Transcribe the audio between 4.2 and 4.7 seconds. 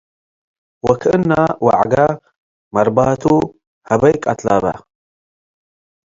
ቀትለ በ።